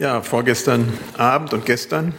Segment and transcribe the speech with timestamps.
[0.00, 2.14] Ja, vorgestern Abend und gestern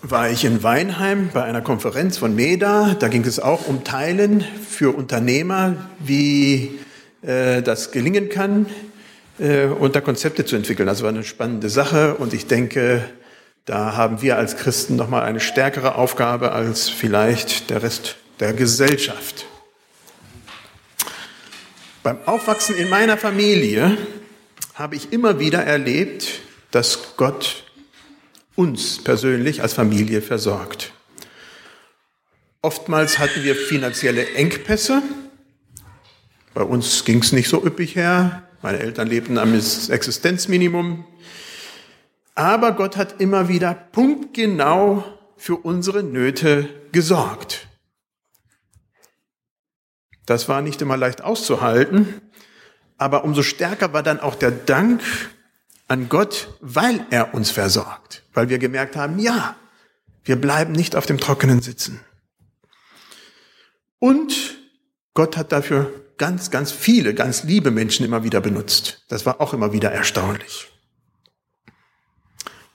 [0.00, 2.96] war ich in Weinheim bei einer Konferenz von MEDA.
[2.98, 6.80] Da ging es auch um Teilen für Unternehmer, wie
[7.20, 8.64] äh, das gelingen kann,
[9.38, 10.86] äh, und Konzepte zu entwickeln.
[10.86, 13.04] Das war eine spannende Sache und ich denke,
[13.66, 19.44] da haben wir als Christen nochmal eine stärkere Aufgabe als vielleicht der Rest der Gesellschaft.
[22.02, 23.98] Beim Aufwachsen in meiner Familie
[24.74, 27.64] habe ich immer wieder erlebt, dass Gott
[28.56, 30.92] uns persönlich als Familie versorgt.
[32.62, 35.02] Oftmals hatten wir finanzielle Engpässe.
[36.54, 38.48] Bei uns ging es nicht so üppig her.
[38.62, 41.04] Meine Eltern lebten am Existenzminimum.
[42.34, 45.04] Aber Gott hat immer wieder punktgenau
[45.36, 47.66] für unsere Nöte gesorgt.
[50.24, 52.21] Das war nicht immer leicht auszuhalten,
[53.02, 55.02] aber umso stärker war dann auch der Dank
[55.88, 59.56] an Gott, weil er uns versorgt, weil wir gemerkt haben, ja,
[60.24, 62.00] wir bleiben nicht auf dem Trockenen sitzen.
[63.98, 64.56] Und
[65.14, 69.04] Gott hat dafür ganz, ganz viele, ganz liebe Menschen immer wieder benutzt.
[69.08, 70.68] Das war auch immer wieder erstaunlich.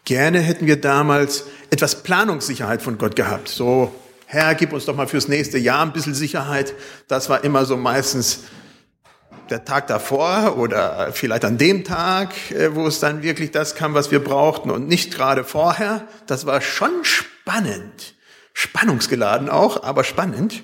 [0.03, 3.47] Gerne hätten wir damals etwas Planungssicherheit von Gott gehabt.
[3.47, 3.93] So,
[4.25, 6.73] Herr, gib uns doch mal fürs nächste Jahr ein bisschen Sicherheit.
[7.07, 8.41] Das war immer so meistens
[9.47, 13.93] der Tag davor oder vielleicht an dem Tag, äh, wo es dann wirklich das kam,
[13.93, 16.07] was wir brauchten und nicht gerade vorher.
[16.25, 18.15] Das war schon spannend.
[18.53, 20.63] Spannungsgeladen auch, aber spannend.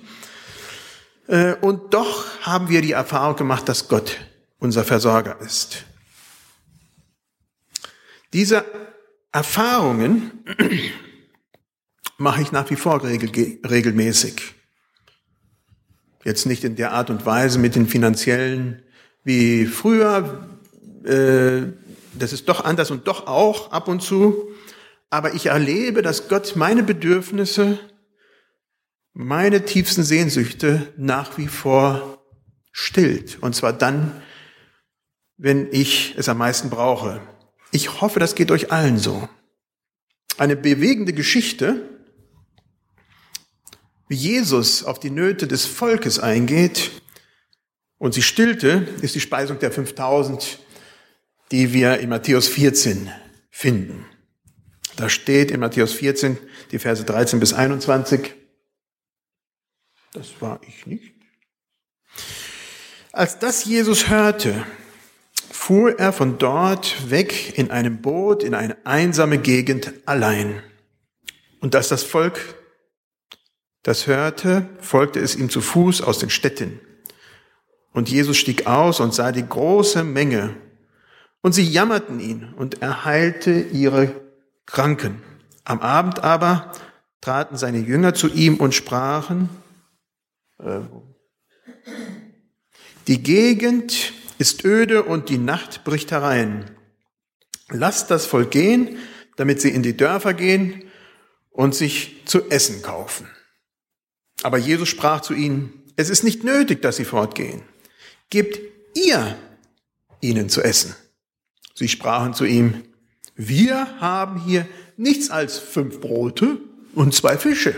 [1.27, 4.19] Äh, und doch haben wir die Erfahrung gemacht, dass Gott
[4.59, 5.85] unser Versorger ist.
[8.33, 8.65] Diese
[9.31, 10.43] Erfahrungen
[12.17, 14.55] mache ich nach wie vor regelmäßig.
[16.23, 18.81] Jetzt nicht in der Art und Weise mit den finanziellen
[19.23, 20.47] wie früher.
[21.05, 21.73] Äh,
[22.17, 24.49] das ist doch anders und doch auch ab und zu.
[25.09, 27.77] Aber ich erlebe, dass Gott meine Bedürfnisse,
[29.13, 32.23] meine tiefsten Sehnsüchte nach wie vor
[32.71, 33.37] stillt.
[33.41, 34.11] Und zwar dann,
[35.37, 37.21] wenn ich es am meisten brauche.
[37.71, 39.27] Ich hoffe, das geht euch allen so.
[40.37, 41.92] Eine bewegende Geschichte,
[44.07, 46.91] wie Jesus auf die Nöte des Volkes eingeht
[47.97, 50.59] und sie stillte, ist die Speisung der 5000,
[51.51, 53.09] die wir in Matthäus 14
[53.49, 54.05] finden.
[54.95, 56.37] Da steht in Matthäus 14
[56.71, 58.33] die Verse 13 bis 21.
[60.13, 61.13] Das war ich nicht.
[63.11, 64.65] Als das Jesus hörte,
[65.51, 70.61] fuhr er von dort weg in einem Boot in eine einsame Gegend allein.
[71.61, 72.55] Und als das Volk
[73.83, 76.79] das hörte, folgte es ihm zu Fuß aus den Städten.
[77.91, 80.55] Und Jesus stieg aus und sah die große Menge.
[81.41, 84.15] Und sie jammerten ihn und er heilte ihre
[84.65, 85.21] Kranken.
[85.65, 86.71] Am Abend aber
[87.21, 89.49] traten seine Jünger zu ihm und sprachen,
[90.59, 90.79] äh,
[93.07, 96.71] die Gegend ist öde und die Nacht bricht herein.
[97.69, 98.97] Lasst das Volk gehen,
[99.35, 100.83] damit sie in die Dörfer gehen
[101.49, 103.27] und sich zu essen kaufen.
[104.43, 107.63] Aber Jesus sprach zu ihnen, es ist nicht nötig, dass sie fortgehen.
[108.29, 108.59] Gebt
[108.95, 109.37] ihr
[110.21, 110.95] ihnen zu essen.
[111.75, 112.83] Sie sprachen zu ihm,
[113.35, 114.67] wir haben hier
[114.97, 116.59] nichts als fünf Brote
[116.93, 117.75] und zwei Fische.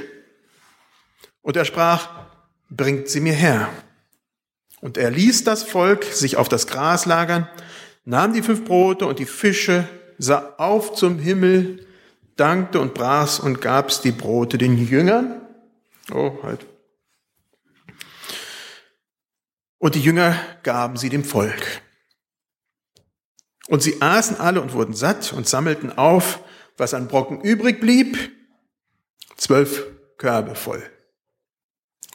[1.41, 2.09] Und er sprach,
[2.69, 3.69] bringt sie mir her.
[4.81, 7.47] Und er ließ das Volk sich auf das Gras lagern,
[8.03, 9.87] nahm die fünf Brote und die Fische,
[10.17, 11.85] sah auf zum Himmel,
[12.35, 15.41] dankte und brach's und gab's die Brote den Jüngern.
[16.11, 16.65] Oh, halt.
[19.77, 21.81] Und die Jünger gaben sie dem Volk.
[23.67, 26.39] Und sie aßen alle und wurden satt und sammelten auf,
[26.77, 28.31] was an Brocken übrig blieb,
[29.37, 29.85] zwölf
[30.17, 30.83] Körbe voll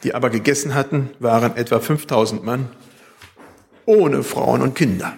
[0.03, 2.71] die aber gegessen hatten, waren etwa 5000 Mann,
[3.87, 5.17] ohne Frauen und Kinder.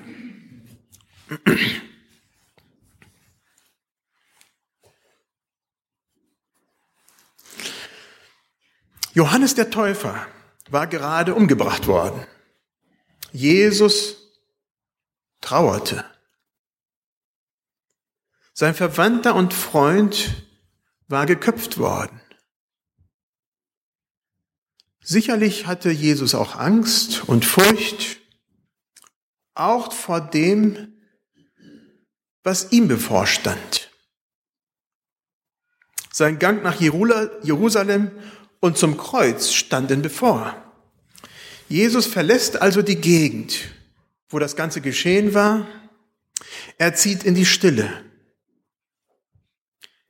[9.15, 10.27] Johannes der Täufer
[10.71, 12.27] war gerade umgebracht worden.
[13.33, 14.17] Jesus
[15.41, 16.05] trauerte.
[18.55, 20.47] Sein Verwandter und Freund
[21.09, 22.21] war geköpft worden.
[25.01, 28.21] Sicherlich hatte Jesus auch Angst und Furcht,
[29.55, 30.95] auch vor dem,
[32.43, 33.91] was ihm bevorstand.
[36.13, 38.11] Sein Gang nach Jerusalem
[38.63, 40.57] und zum Kreuz standen bevor.
[41.69, 43.59] Jesus verlässt also die Gegend,
[44.29, 45.67] wo das Ganze geschehen war.
[46.79, 48.05] Er zieht in die Stille.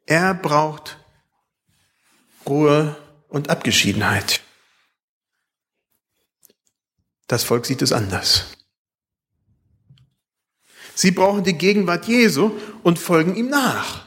[0.05, 0.99] Er braucht
[2.47, 2.95] Ruhe
[3.29, 4.43] und Abgeschiedenheit.
[7.29, 8.59] Das Volk sieht es anders.
[10.95, 12.51] Sie brauchen die Gegenwart Jesu
[12.83, 14.07] und folgen ihm nach.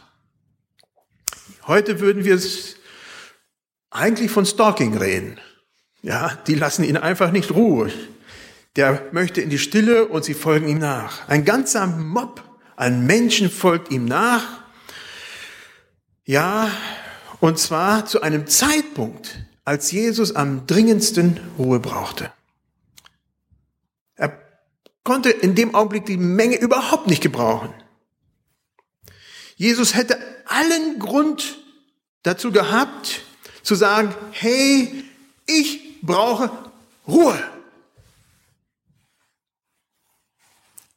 [1.65, 2.75] Heute würden wir es
[3.95, 5.39] eigentlich von Stalking reden.
[6.01, 7.91] Ja, die lassen ihn einfach nicht Ruhe.
[8.75, 11.27] Der möchte in die Stille und sie folgen ihm nach.
[11.27, 12.43] Ein ganzer Mob
[12.75, 14.43] an Menschen folgt ihm nach.
[16.25, 16.69] Ja,
[17.39, 22.31] und zwar zu einem Zeitpunkt, als Jesus am dringendsten Ruhe brauchte.
[24.15, 24.37] Er
[25.03, 27.73] konnte in dem Augenblick die Menge überhaupt nicht gebrauchen.
[29.55, 31.57] Jesus hätte allen Grund
[32.23, 33.21] dazu gehabt,
[33.65, 35.03] zu sagen, hey,
[35.47, 36.51] ich brauche
[37.07, 37.37] Ruhe.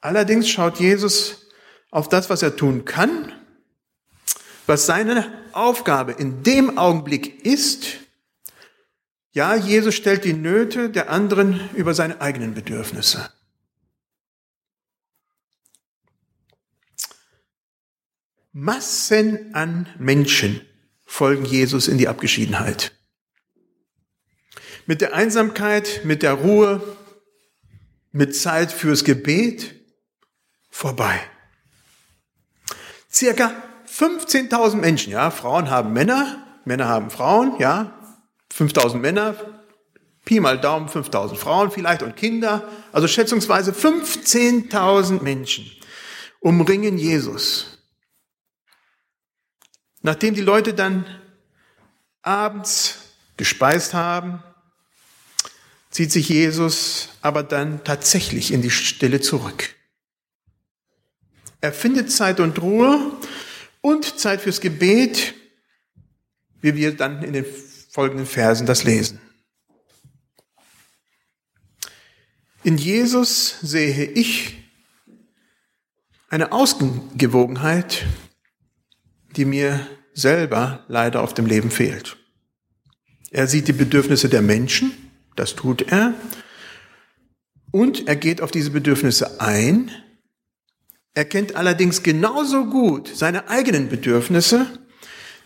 [0.00, 1.49] Allerdings schaut Jesus
[1.91, 3.32] auf das, was er tun kann,
[4.67, 7.87] was seine Aufgabe in dem Augenblick ist.
[9.32, 13.32] Ja, Jesus stellt die Nöte der anderen über seine eigenen Bedürfnisse.
[18.53, 20.68] Massen an Menschen
[21.09, 22.93] folgen Jesus in die Abgeschiedenheit.
[24.87, 26.97] Mit der Einsamkeit, mit der Ruhe,
[28.13, 29.75] mit Zeit fürs Gebet
[30.71, 31.19] vorbei.
[33.11, 33.51] Circa
[33.89, 37.99] 15.000 Menschen, ja, Frauen haben Männer, Männer haben Frauen, ja,
[38.55, 39.35] 5.000 Männer,
[40.27, 45.71] Pi mal Daumen, 5.000 Frauen vielleicht und Kinder, also schätzungsweise 15.000 Menschen
[46.41, 47.78] umringen Jesus.
[50.03, 51.06] Nachdem die Leute dann
[52.23, 52.99] abends
[53.37, 54.43] gespeist haben,
[55.91, 59.75] zieht sich Jesus aber dann tatsächlich in die Stille zurück.
[61.61, 63.12] Er findet Zeit und Ruhe
[63.81, 65.35] und Zeit fürs Gebet,
[66.61, 67.47] wie wir dann in den
[67.91, 69.21] folgenden Versen das lesen.
[72.62, 74.56] In Jesus sehe ich
[76.29, 78.05] eine Ausgewogenheit,
[79.38, 82.17] die mir selber leider auf dem Leben fehlt.
[83.31, 84.93] Er sieht die Bedürfnisse der Menschen,
[85.37, 86.14] das tut er,
[87.70, 89.90] und er geht auf diese Bedürfnisse ein.
[91.14, 94.67] Er kennt allerdings genauso gut seine eigenen Bedürfnisse.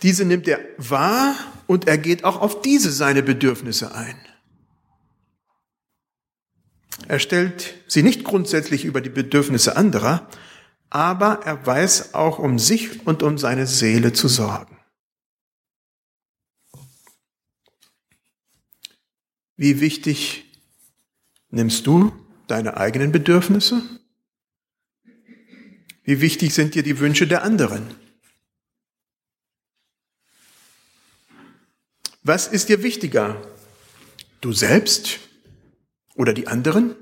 [0.03, 1.35] Diese nimmt er wahr
[1.67, 4.17] und er geht auch auf diese seine Bedürfnisse ein.
[7.09, 10.29] Er stellt sie nicht grundsätzlich über die Bedürfnisse anderer,
[10.95, 14.77] aber er weiß auch um sich und um seine Seele zu sorgen.
[19.57, 20.45] Wie wichtig
[21.49, 22.13] nimmst du
[22.47, 23.83] deine eigenen Bedürfnisse?
[26.05, 27.95] Wie wichtig sind dir die Wünsche der anderen?
[32.23, 33.41] Was ist dir wichtiger?
[34.43, 35.21] Du selbst
[36.17, 36.97] oder die anderen?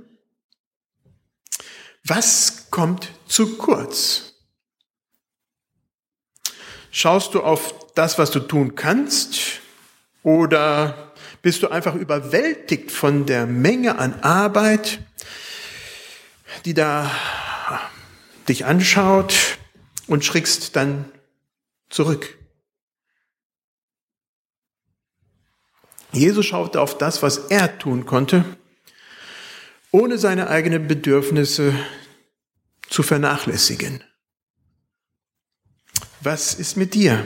[2.05, 4.35] Was kommt zu kurz?
[6.91, 9.61] Schaust du auf das, was du tun kannst?
[10.23, 11.12] Oder
[11.43, 15.00] bist du einfach überwältigt von der Menge an Arbeit,
[16.64, 17.11] die da
[18.49, 19.58] dich anschaut
[20.06, 21.11] und schrickst dann
[21.88, 22.37] zurück?
[26.12, 28.45] Jesus schaute auf das, was er tun konnte
[29.92, 31.75] ohne seine eigenen Bedürfnisse
[32.88, 34.02] zu vernachlässigen.
[36.20, 37.25] Was ist mit dir?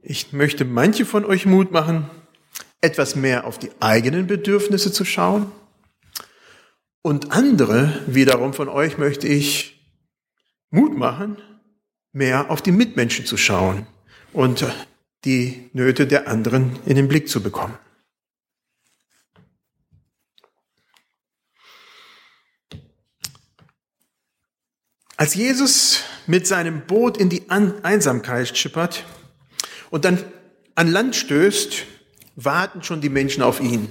[0.00, 2.08] Ich möchte manche von euch Mut machen,
[2.80, 5.50] etwas mehr auf die eigenen Bedürfnisse zu schauen.
[7.02, 9.84] Und andere wiederum von euch möchte ich
[10.70, 11.38] Mut machen,
[12.12, 13.86] mehr auf die Mitmenschen zu schauen
[14.32, 14.64] und
[15.24, 17.76] die Nöte der anderen in den Blick zu bekommen.
[25.18, 29.04] Als Jesus mit seinem Boot in die Einsamkeit schippert
[29.90, 30.22] und dann
[30.76, 31.84] an Land stößt,
[32.36, 33.88] warten schon die Menschen auf ihn.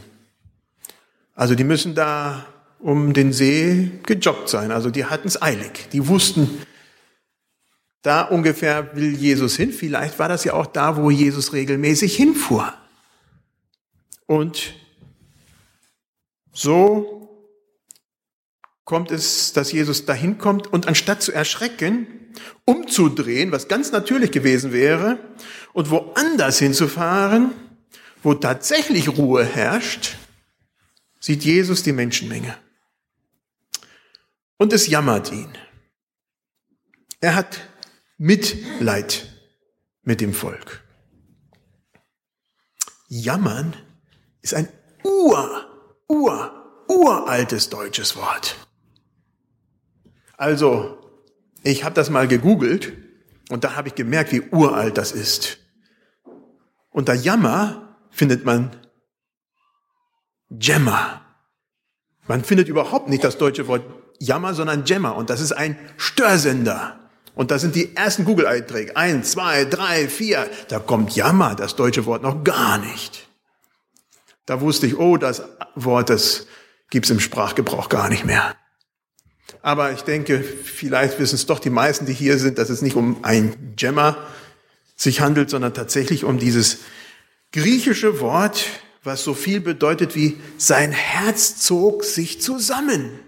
[1.36, 2.46] Also die müssen da
[2.80, 4.72] um den See gejoggt sein.
[4.72, 5.90] Also die hatten es eilig.
[5.92, 6.62] Die wussten,
[8.04, 9.74] da ungefähr will Jesus hin.
[9.74, 12.74] Vielleicht war das ja auch da, wo Jesus regelmäßig hinfuhr.
[14.28, 14.76] Und
[16.54, 17.27] so
[18.88, 22.08] kommt es, dass Jesus dahin kommt und anstatt zu erschrecken,
[22.64, 25.20] umzudrehen, was ganz natürlich gewesen wäre,
[25.74, 27.52] und woanders hinzufahren,
[28.24, 30.16] wo tatsächlich Ruhe herrscht,
[31.20, 32.58] sieht Jesus die Menschenmenge.
[34.56, 35.52] Und es jammert ihn.
[37.20, 37.60] Er hat
[38.18, 39.28] Mitleid
[40.04, 40.82] mit dem Volk.
[43.10, 43.76] Jammern
[44.42, 44.70] ist ein
[45.04, 48.56] ur, ur, uraltes deutsches Wort.
[50.38, 50.98] Also,
[51.64, 52.94] ich habe das mal gegoogelt
[53.50, 55.58] und da habe ich gemerkt, wie uralt das ist.
[56.92, 58.76] Unter Jammer findet man
[60.50, 61.22] Gemma.
[62.28, 63.84] Man findet überhaupt nicht das deutsche Wort
[64.20, 65.10] Jammer, sondern Gemma.
[65.10, 67.00] Und das ist ein Störsender.
[67.36, 68.96] Und da sind die ersten Google-Einträge.
[68.96, 70.50] Eins, zwei, drei, vier.
[70.70, 73.28] Da kommt Jammer, das deutsche Wort, noch gar nicht.
[74.46, 75.44] Da wusste ich, oh, das
[75.76, 76.48] Wort, das
[76.90, 78.56] gibt's im Sprachgebrauch gar nicht mehr.
[79.62, 82.96] Aber ich denke, vielleicht wissen es doch die meisten, die hier sind, dass es nicht
[82.96, 84.18] um ein Gemma
[84.96, 86.80] sich handelt, sondern tatsächlich um dieses
[87.52, 88.66] griechische Wort,
[89.04, 93.20] was so viel bedeutet wie sein Herz zog sich zusammen.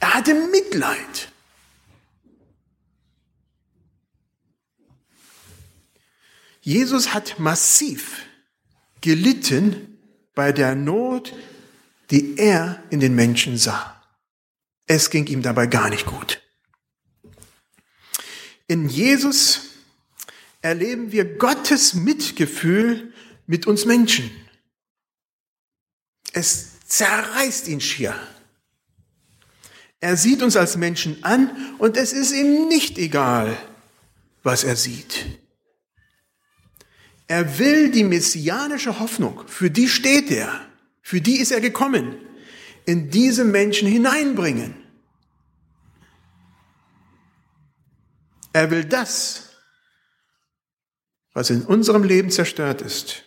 [0.00, 1.28] Er hatte Mitleid.
[6.62, 8.22] Jesus hat massiv
[9.00, 9.98] gelitten
[10.34, 11.34] bei der Not,
[12.10, 14.01] die er in den Menschen sah.
[14.86, 16.42] Es ging ihm dabei gar nicht gut.
[18.66, 19.60] In Jesus
[20.60, 23.12] erleben wir Gottes Mitgefühl
[23.46, 24.30] mit uns Menschen.
[26.32, 28.14] Es zerreißt ihn schier.
[30.00, 33.56] Er sieht uns als Menschen an und es ist ihm nicht egal,
[34.42, 35.26] was er sieht.
[37.28, 40.66] Er will die messianische Hoffnung, für die steht er,
[41.02, 42.16] für die ist er gekommen,
[42.86, 44.74] in diese Menschen hineinbringen.
[48.52, 49.50] Er will das,
[51.32, 53.24] was in unserem Leben zerstört ist,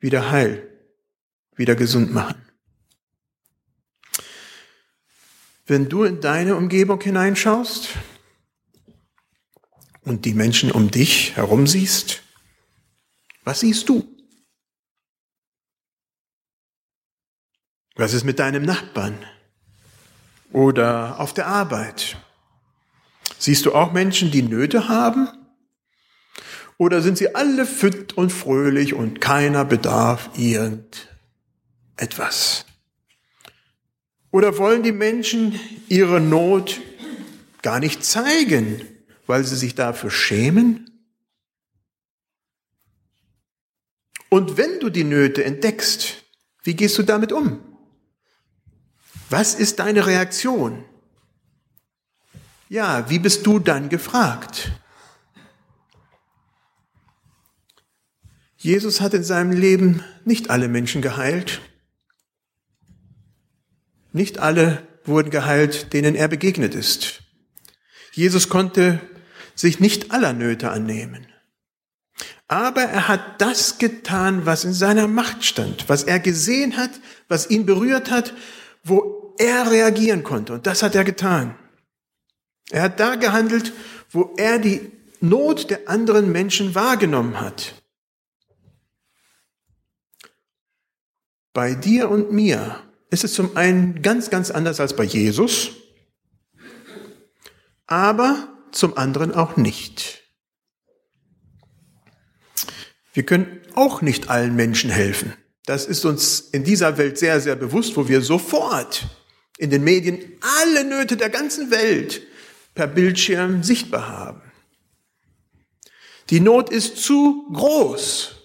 [0.00, 0.68] wieder heil,
[1.54, 2.40] wieder gesund machen.
[5.66, 7.90] Wenn du in deine Umgebung hineinschaust
[10.02, 12.22] und die Menschen um dich herum siehst,
[13.44, 14.21] was siehst du?
[17.96, 19.18] Was ist mit deinem Nachbarn
[20.52, 22.16] oder auf der Arbeit?
[23.38, 25.28] Siehst du auch Menschen, die Nöte haben?
[26.78, 32.64] Oder sind sie alle fit und fröhlich und keiner bedarf irgendetwas?
[34.30, 36.80] Oder wollen die Menschen ihre Not
[37.60, 38.80] gar nicht zeigen,
[39.26, 40.88] weil sie sich dafür schämen?
[44.30, 46.24] Und wenn du die Nöte entdeckst,
[46.62, 47.71] wie gehst du damit um?
[49.32, 50.84] Was ist deine Reaktion?
[52.68, 54.72] Ja, wie bist du dann gefragt?
[58.58, 61.62] Jesus hat in seinem Leben nicht alle Menschen geheilt.
[64.12, 67.22] Nicht alle wurden geheilt, denen er begegnet ist.
[68.12, 69.00] Jesus konnte
[69.54, 71.26] sich nicht aller Nöte annehmen.
[72.48, 76.90] Aber er hat das getan, was in seiner Macht stand, was er gesehen hat,
[77.28, 78.34] was ihn berührt hat,
[78.84, 80.54] wo er reagieren konnte.
[80.54, 81.56] Und das hat er getan.
[82.70, 83.72] Er hat da gehandelt,
[84.10, 87.82] wo er die Not der anderen Menschen wahrgenommen hat.
[91.52, 95.70] Bei dir und mir ist es zum einen ganz, ganz anders als bei Jesus,
[97.86, 100.22] aber zum anderen auch nicht.
[103.12, 105.34] Wir können auch nicht allen Menschen helfen.
[105.66, 109.06] Das ist uns in dieser Welt sehr, sehr bewusst, wo wir sofort
[109.58, 112.22] in den Medien alle Nöte der ganzen Welt
[112.74, 114.42] per Bildschirm sichtbar haben.
[116.30, 118.42] Die Not ist zu groß,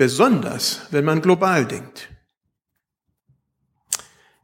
[0.00, 2.08] Besonders, wenn man global denkt.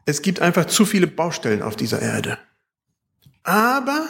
[0.04, 2.37] Es gibt einfach zu viele Baustellen auf dieser Erde.
[3.42, 4.06] Aber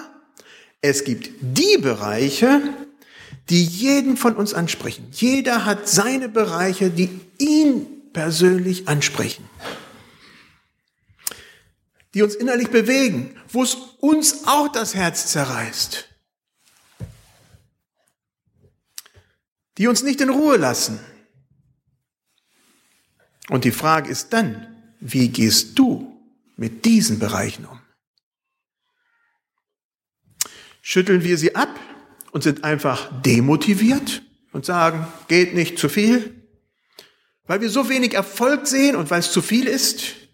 [0.81, 2.63] es gibt die Bereiche,
[3.49, 5.07] die jeden von uns ansprechen.
[5.13, 9.49] Jeder hat seine Bereiche, die ihn persönlich ansprechen.
[12.17, 16.09] Die uns innerlich bewegen, wo es uns auch das Herz zerreißt.
[19.77, 20.99] Die uns nicht in Ruhe lassen.
[23.51, 26.19] Und die Frage ist dann, wie gehst du
[26.57, 27.79] mit diesen Bereichen um?
[30.81, 31.79] Schütteln wir sie ab
[32.33, 36.49] und sind einfach demotiviert und sagen, geht nicht zu viel,
[37.45, 40.26] weil wir so wenig Erfolg sehen und weil es zu viel ist?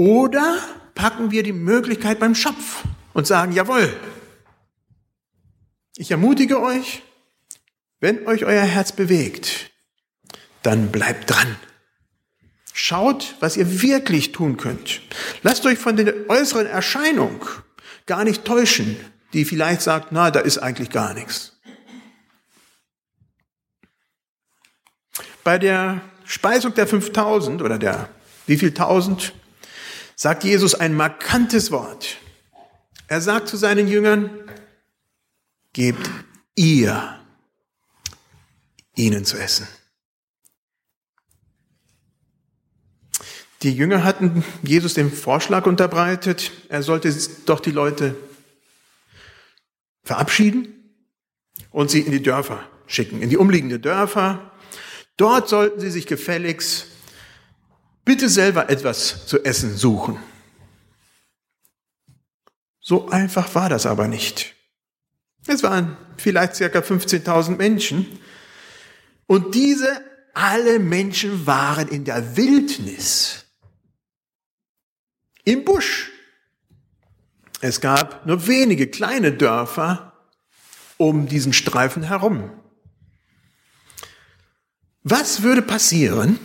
[0.00, 0.58] Oder
[0.94, 3.94] packen wir die Möglichkeit beim Schopf und sagen, jawohl,
[5.94, 7.02] ich ermutige euch,
[8.00, 9.70] wenn euch euer Herz bewegt,
[10.62, 11.54] dann bleibt dran.
[12.72, 15.02] Schaut, was ihr wirklich tun könnt.
[15.42, 17.44] Lasst euch von der äußeren Erscheinung
[18.06, 18.96] gar nicht täuschen,
[19.34, 21.60] die vielleicht sagt, na, da ist eigentlich gar nichts.
[25.44, 28.08] Bei der Speisung der 5000 oder der
[28.46, 29.34] wie viel tausend
[30.20, 32.18] sagt Jesus ein markantes Wort.
[33.08, 34.28] Er sagt zu seinen Jüngern,
[35.72, 36.10] gebt
[36.54, 37.18] ihr
[38.94, 39.66] ihnen zu essen.
[43.62, 47.10] Die Jünger hatten Jesus den Vorschlag unterbreitet, er sollte
[47.46, 48.14] doch die Leute
[50.02, 50.92] verabschieden
[51.70, 54.52] und sie in die Dörfer schicken, in die umliegenden Dörfer.
[55.16, 56.89] Dort sollten sie sich gefälligst
[58.10, 60.18] bitte selber etwas zu essen suchen.
[62.80, 64.56] So einfach war das aber nicht.
[65.46, 68.18] Es waren vielleicht circa 15.000 Menschen
[69.28, 73.44] und diese alle Menschen waren in der Wildnis
[75.44, 76.10] im Busch.
[77.60, 80.26] Es gab nur wenige kleine Dörfer
[80.96, 82.50] um diesen Streifen herum.
[85.04, 86.40] Was würde passieren,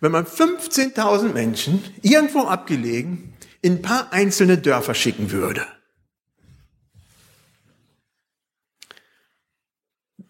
[0.00, 5.66] wenn man 15.000 Menschen irgendwo abgelegen in ein paar einzelne Dörfer schicken würde?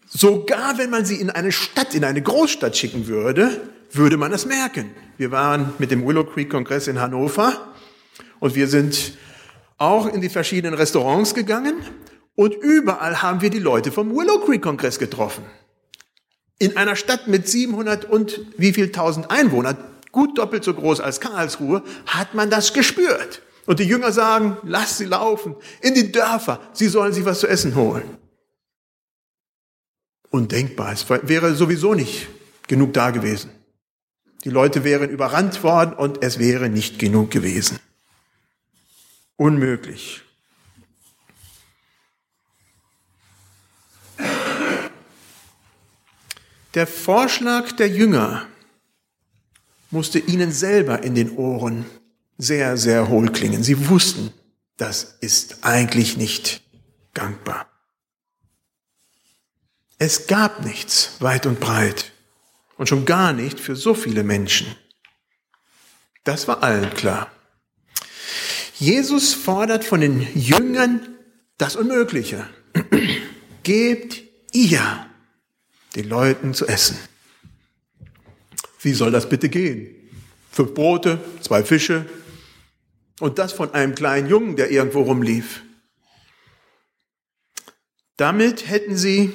[0.07, 3.61] Sogar wenn man sie in eine Stadt, in eine Großstadt schicken würde,
[3.91, 4.91] würde man es merken.
[5.17, 7.73] Wir waren mit dem Willow Creek Kongress in Hannover
[8.39, 9.13] und wir sind
[9.77, 11.75] auch in die verschiedenen Restaurants gegangen
[12.35, 15.43] und überall haben wir die Leute vom Willow Creek Kongress getroffen.
[16.61, 19.77] In einer Stadt mit 700 und wie viel tausend Einwohnern,
[20.11, 23.41] gut doppelt so groß als Karlsruhe, hat man das gespürt.
[23.65, 27.47] Und die Jünger sagen, lass sie laufen in die Dörfer, sie sollen sich was zu
[27.47, 28.15] essen holen.
[30.29, 32.27] Undenkbar, es wäre sowieso nicht
[32.67, 33.49] genug da gewesen.
[34.43, 37.79] Die Leute wären überrannt worden und es wäre nicht genug gewesen.
[39.35, 40.21] Unmöglich.
[46.73, 48.47] Der Vorschlag der Jünger
[49.89, 51.85] musste ihnen selber in den Ohren
[52.37, 53.61] sehr, sehr hohl klingen.
[53.61, 54.33] Sie wussten,
[54.77, 56.61] das ist eigentlich nicht
[57.13, 57.67] gangbar.
[59.97, 62.13] Es gab nichts weit und breit
[62.77, 64.75] und schon gar nicht für so viele Menschen.
[66.23, 67.29] Das war allen klar.
[68.79, 71.07] Jesus fordert von den Jüngern
[71.57, 72.47] das Unmögliche.
[73.63, 75.10] Gebt ihr
[75.95, 76.97] den Leuten zu essen.
[78.81, 79.95] Wie soll das bitte gehen?
[80.51, 82.05] Fünf Brote, zwei Fische
[83.19, 85.61] und das von einem kleinen Jungen, der irgendwo rumlief.
[88.17, 89.31] Damit hätten sie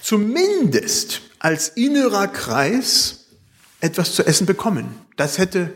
[0.00, 3.26] zumindest als innerer Kreis
[3.80, 4.88] etwas zu essen bekommen.
[5.16, 5.72] Das hätte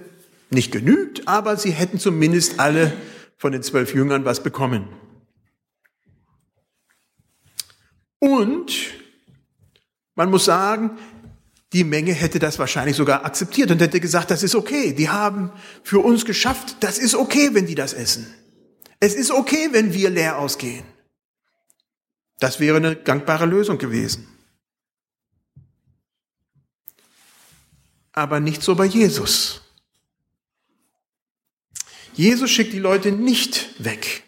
[0.51, 2.93] nicht genügt, aber sie hätten zumindest alle
[3.37, 4.89] von den zwölf Jüngern was bekommen.
[8.19, 8.73] Und
[10.15, 10.99] man muss sagen,
[11.73, 14.93] die Menge hätte das wahrscheinlich sogar akzeptiert und hätte gesagt, das ist okay.
[14.93, 18.33] Die haben für uns geschafft, das ist okay, wenn die das essen.
[19.01, 20.85] Es ist okay, wenn wir leer ausgehen.
[22.39, 24.29] Das wäre eine gangbare Lösung gewesen.
[28.13, 29.63] Aber nicht so bei Jesus.
[32.15, 34.25] Jesus schickt die Leute nicht weg.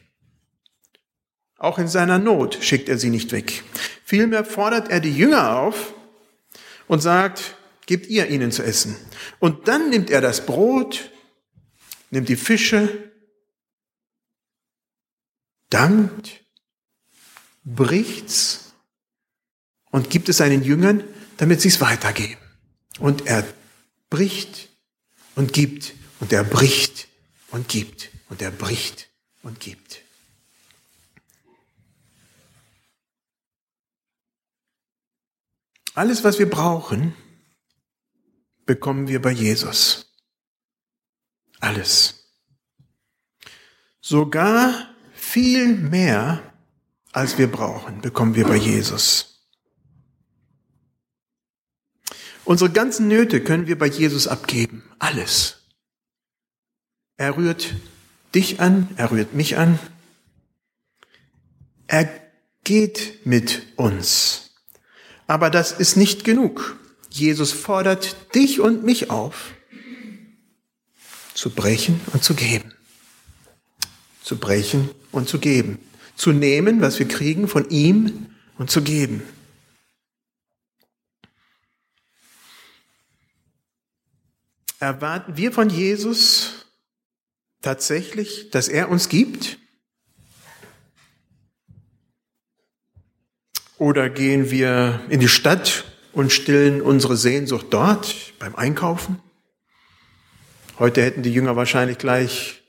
[1.65, 3.65] Auch in seiner Not schickt er sie nicht weg.
[4.05, 5.95] Vielmehr fordert er die Jünger auf
[6.89, 8.95] und sagt, gebt ihr ihnen zu essen.
[9.39, 11.11] Und dann nimmt er das Brot,
[12.11, 13.11] nimmt die Fische,
[15.71, 16.45] dankt,
[17.65, 18.75] bricht's
[19.91, 21.03] und gibt es seinen Jüngern,
[21.39, 22.43] damit sie es weitergeben.
[22.99, 23.43] Und er
[24.11, 24.69] bricht
[25.35, 27.09] und gibt und er bricht
[27.53, 28.11] und gibt.
[28.29, 29.09] Und er bricht
[29.43, 30.04] und gibt.
[35.95, 37.15] Alles, was wir brauchen,
[38.67, 40.13] bekommen wir bei Jesus.
[41.61, 42.33] Alles.
[44.01, 46.53] Sogar viel mehr,
[47.13, 49.35] als wir brauchen, bekommen wir bei Jesus.
[52.45, 54.83] Unsere ganzen Nöte können wir bei Jesus abgeben.
[54.99, 55.61] Alles.
[57.17, 57.75] Er rührt
[58.35, 59.79] dich an, er rührt mich an.
[61.87, 62.11] Er
[62.65, 64.44] geht mit uns.
[65.27, 66.79] Aber das ist nicht genug.
[67.11, 69.53] Jesus fordert dich und mich auf,
[71.33, 72.73] zu brechen und zu geben.
[74.23, 75.79] Zu brechen und zu geben.
[76.17, 78.27] Zu nehmen, was wir kriegen von ihm
[78.59, 79.23] und zu geben.
[84.81, 86.67] Erwarten wir von Jesus
[87.63, 89.59] tatsächlich, dass er uns gibt?
[93.79, 99.21] Oder gehen wir in die Stadt und stillen unsere Sehnsucht dort beim Einkaufen?
[100.79, 102.63] Heute hätten die Jünger wahrscheinlich gleich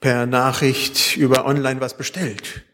[0.00, 2.64] per Nachricht über online was bestellt.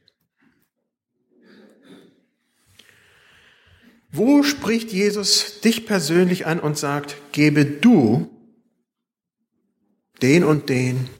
[4.11, 8.30] Wo spricht Jesus dich persönlich an und sagt, gebe du
[10.22, 11.11] den und den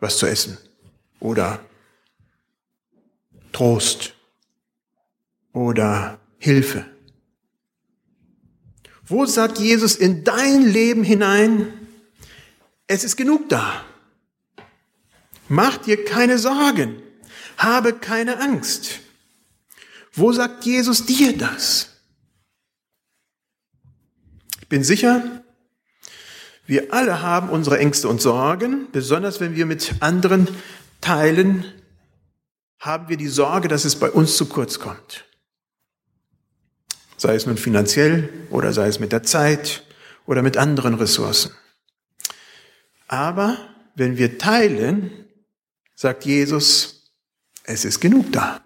[0.00, 0.58] was zu essen
[1.20, 1.64] oder
[3.52, 4.14] Trost
[5.52, 6.84] oder Hilfe?
[9.04, 11.72] Wo sagt Jesus in dein Leben hinein,
[12.86, 13.84] es ist genug da?
[15.48, 17.02] Mach dir keine Sorgen,
[17.58, 19.00] habe keine Angst.
[20.12, 21.90] Wo sagt Jesus dir das?
[24.60, 25.44] Ich bin sicher,
[26.66, 30.48] wir alle haben unsere Ängste und Sorgen, besonders wenn wir mit anderen
[31.00, 31.66] teilen,
[32.78, 35.26] haben wir die Sorge, dass es bei uns zu kurz kommt
[37.22, 39.84] sei es nun finanziell oder sei es mit der Zeit
[40.26, 41.52] oder mit anderen Ressourcen.
[43.06, 43.56] Aber
[43.94, 45.10] wenn wir teilen,
[45.94, 47.12] sagt Jesus,
[47.62, 48.60] es ist genug da.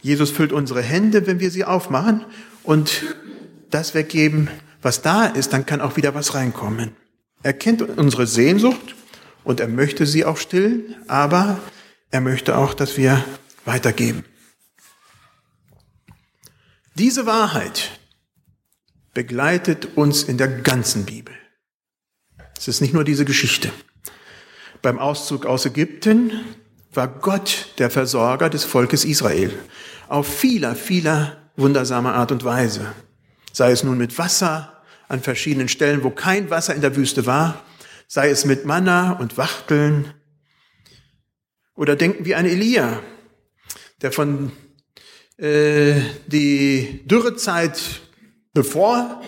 [0.00, 2.24] Jesus füllt unsere Hände, wenn wir sie aufmachen
[2.62, 3.14] und
[3.70, 4.48] das weggeben,
[4.80, 6.96] was da ist, dann kann auch wieder was reinkommen.
[7.42, 8.94] Er kennt unsere Sehnsucht
[9.44, 11.58] und er möchte sie auch stillen, aber
[12.10, 13.22] er möchte auch, dass wir
[13.66, 14.24] weitergeben.
[16.98, 18.00] Diese Wahrheit
[19.12, 21.34] begleitet uns in der ganzen Bibel.
[22.56, 23.70] Es ist nicht nur diese Geschichte.
[24.80, 26.32] Beim Auszug aus Ägypten
[26.94, 29.52] war Gott der Versorger des Volkes Israel
[30.08, 32.94] auf vieler, vieler wundersame Art und Weise.
[33.52, 37.62] Sei es nun mit Wasser an verschiedenen Stellen, wo kein Wasser in der Wüste war,
[38.06, 40.14] sei es mit Manna und Wachteln.
[41.74, 43.02] Oder denken wir an Elia,
[44.00, 44.50] der von
[45.38, 47.80] äh, die Dürrezeit
[48.54, 49.22] bevor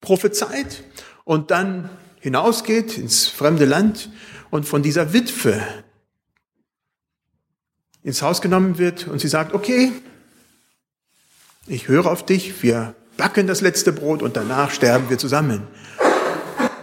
[0.00, 0.82] prophezeit
[1.24, 4.10] und dann hinausgeht ins fremde Land
[4.50, 5.62] und von dieser Witwe
[8.02, 9.92] ins Haus genommen wird und sie sagt, okay,
[11.66, 15.66] ich höre auf dich, wir backen das letzte Brot und danach sterben wir zusammen.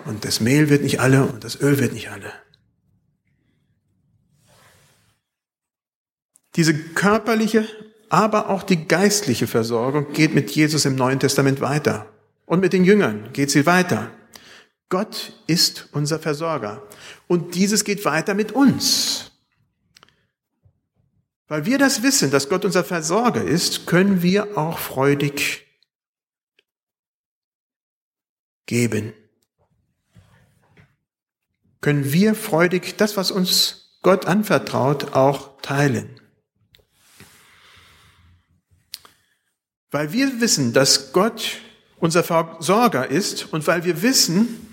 [0.05, 2.31] Und das Mehl wird nicht alle und das Öl wird nicht alle.
[6.55, 7.67] Diese körperliche
[8.09, 12.07] aber auch die geistliche Versorgung geht mit Jesus im Neuen Testament weiter.
[12.45, 14.11] Und mit den Jüngern geht sie weiter.
[14.89, 16.83] Gott ist unser Versorger.
[17.27, 19.31] Und dieses geht weiter mit uns.
[21.47, 25.65] Weil wir das wissen, dass Gott unser Versorger ist, können wir auch freudig
[28.65, 29.13] geben.
[31.81, 36.19] Können wir freudig das, was uns Gott anvertraut, auch teilen.
[39.91, 41.59] Weil wir wissen, dass Gott
[41.97, 44.67] unser Versorger ist und weil wir wissen,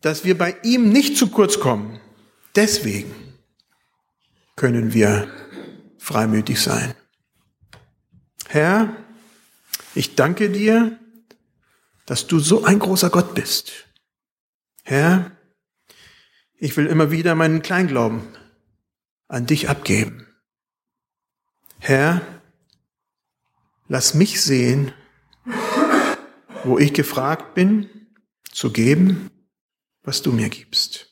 [0.00, 2.00] dass wir bei ihm nicht zu kurz kommen.
[2.54, 3.14] Deswegen
[4.54, 5.28] können wir
[5.98, 6.94] freimütig sein.
[8.48, 8.94] Herr,
[9.94, 10.98] ich danke dir,
[12.06, 13.72] dass du so ein großer Gott bist.
[14.84, 15.32] Herr,
[16.58, 18.22] ich will immer wieder meinen Kleinglauben
[19.28, 20.26] an dich abgeben.
[21.80, 22.20] Herr,
[23.88, 24.92] Lass mich sehen,
[26.64, 27.88] wo ich gefragt bin,
[28.50, 29.30] zu geben,
[30.02, 31.05] was du mir gibst.